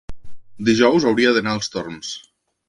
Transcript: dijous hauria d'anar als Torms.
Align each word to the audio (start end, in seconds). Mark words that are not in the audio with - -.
dijous 0.69 1.05
hauria 1.11 1.35
d'anar 1.37 1.55
als 1.59 1.71
Torms. 1.77 2.17